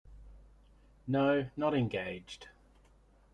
[1.05, 2.47] No, not engaged.